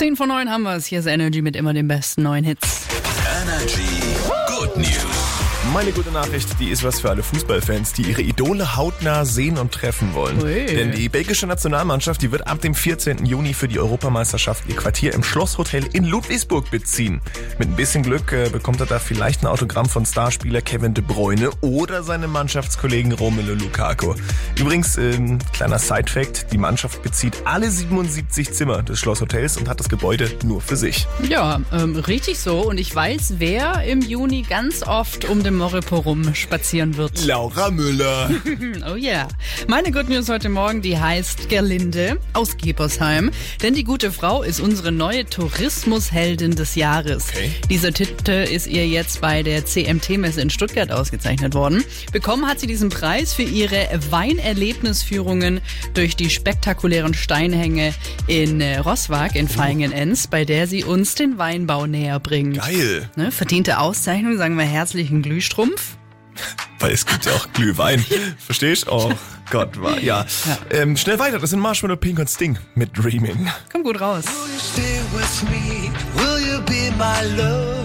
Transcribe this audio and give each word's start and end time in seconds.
10 0.00 0.16
von 0.16 0.28
9 0.30 0.48
haben 0.50 0.62
wir 0.62 0.76
es. 0.76 0.86
Hier 0.86 1.00
ist 1.00 1.04
Energy 1.04 1.42
mit 1.42 1.54
immer 1.56 1.74
den 1.74 1.86
besten 1.86 2.22
neuen 2.22 2.42
Hits. 2.42 2.86
Energy. 3.42 4.29
Meine 5.72 5.92
gute 5.92 6.10
Nachricht, 6.10 6.58
die 6.58 6.70
ist 6.70 6.82
was 6.82 7.00
für 7.00 7.10
alle 7.10 7.22
Fußballfans, 7.22 7.92
die 7.92 8.02
ihre 8.02 8.22
Idole 8.22 8.76
hautnah 8.76 9.24
sehen 9.24 9.56
und 9.56 9.70
treffen 9.70 10.14
wollen. 10.14 10.42
Ui. 10.42 10.66
Denn 10.66 10.90
die 10.90 11.08
belgische 11.08 11.46
Nationalmannschaft, 11.46 12.20
die 12.22 12.32
wird 12.32 12.48
ab 12.48 12.60
dem 12.60 12.74
14. 12.74 13.24
Juni 13.24 13.54
für 13.54 13.68
die 13.68 13.78
Europameisterschaft 13.78 14.64
ihr 14.66 14.74
Quartier 14.74 15.14
im 15.14 15.22
Schlosshotel 15.22 15.86
in 15.92 16.04
Ludwigsburg 16.04 16.68
beziehen. 16.72 17.20
Mit 17.60 17.68
ein 17.68 17.76
bisschen 17.76 18.02
Glück 18.02 18.32
äh, 18.32 18.48
bekommt 18.48 18.80
er 18.80 18.86
da 18.86 18.98
vielleicht 18.98 19.44
ein 19.44 19.46
Autogramm 19.46 19.88
von 19.88 20.04
Starspieler 20.04 20.60
Kevin 20.60 20.92
De 20.92 21.04
Bruyne 21.04 21.50
oder 21.60 22.02
seinem 22.02 22.32
Mannschaftskollegen 22.32 23.12
Romelu 23.12 23.54
Lukaku. 23.54 24.14
Übrigens, 24.58 24.98
ähm, 24.98 25.38
kleiner 25.52 25.78
Sidefact, 25.78 26.52
die 26.52 26.58
Mannschaft 26.58 27.00
bezieht 27.04 27.42
alle 27.44 27.70
77 27.70 28.52
Zimmer 28.52 28.82
des 28.82 28.98
Schlosshotels 28.98 29.56
und 29.56 29.68
hat 29.68 29.78
das 29.78 29.88
Gebäude 29.88 30.32
nur 30.42 30.60
für 30.60 30.76
sich. 30.76 31.06
Ja, 31.28 31.60
ähm, 31.72 31.94
richtig 31.94 32.40
so. 32.40 32.58
Und 32.62 32.78
ich 32.78 32.92
weiß, 32.92 33.34
wer 33.38 33.84
im 33.84 34.00
Juni 34.00 34.42
ganz 34.42 34.82
oft 34.82 35.26
um 35.26 35.44
den 35.44 35.59
Moripo 35.60 35.98
rum 35.98 36.34
spazieren 36.34 36.96
wird. 36.96 37.22
Laura 37.26 37.70
Müller. 37.70 38.30
Oh 38.90 38.94
yeah. 38.96 39.28
Meine 39.68 39.92
Good 39.92 40.08
News 40.08 40.30
heute 40.30 40.48
Morgen, 40.48 40.80
die 40.80 40.98
heißt 40.98 41.50
Gerlinde 41.50 42.16
aus 42.32 42.56
Gebersheim. 42.56 43.30
Denn 43.62 43.74
die 43.74 43.84
gute 43.84 44.10
Frau 44.10 44.42
ist 44.42 44.60
unsere 44.60 44.90
neue 44.90 45.26
Tourismusheldin 45.26 46.56
des 46.56 46.76
Jahres. 46.76 47.28
Okay. 47.28 47.50
Dieser 47.68 47.92
Titel 47.92 48.30
ist 48.30 48.68
ihr 48.68 48.88
jetzt 48.88 49.20
bei 49.20 49.42
der 49.42 49.66
CMT-Messe 49.66 50.40
in 50.40 50.48
Stuttgart 50.48 50.90
ausgezeichnet 50.90 51.52
worden. 51.52 51.84
Bekommen 52.10 52.48
hat 52.48 52.58
sie 52.58 52.66
diesen 52.66 52.88
Preis 52.88 53.34
für 53.34 53.42
ihre 53.42 53.86
Weinerlebnisführungen 54.08 55.60
durch 55.92 56.16
die 56.16 56.30
spektakulären 56.30 57.12
Steinhänge 57.12 57.92
in 58.26 58.62
äh, 58.62 58.78
Rosswag 58.78 59.36
in 59.36 59.46
Feingen-Enns, 59.46 60.28
bei 60.28 60.46
der 60.46 60.66
sie 60.66 60.84
uns 60.84 61.16
den 61.16 61.36
Weinbau 61.36 61.86
näher 61.86 62.18
bringt. 62.18 62.56
Geil. 62.56 63.10
Ne, 63.16 63.30
verdiente 63.30 63.78
Auszeichnung, 63.78 64.38
sagen 64.38 64.56
wir 64.56 64.64
herzlichen 64.64 65.20
Glühstrumpf. 65.50 65.96
Weil 66.78 66.92
es 66.92 67.04
gibt 67.04 67.26
ja 67.26 67.32
auch 67.32 67.52
Glühwein. 67.52 68.04
Verstehst? 68.38 68.86
Oh 68.88 69.12
Gott, 69.50 69.80
war 69.82 69.98
ja. 70.00 70.24
Ähm, 70.70 70.96
schnell 70.96 71.18
weiter, 71.18 71.38
das 71.38 71.50
sind 71.50 71.60
Marshmallow 71.60 71.96
Pink 71.96 72.18
und 72.18 72.30
Sting 72.30 72.58
mit 72.74 72.96
Dreaming. 72.96 73.50
Komm 73.70 73.82
gut 73.82 74.00
raus. 74.00 74.24
Will 74.26 74.54
you 74.54 74.60
stay 74.60 75.00
with 75.12 75.42
me? 75.50 75.90
Will 76.14 76.40
you 76.46 76.60
be 76.62 76.90
my 76.96 77.36
love? 77.36 77.79